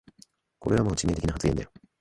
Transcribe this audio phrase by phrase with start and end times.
[0.59, 1.69] これはもう致命的な発言だよ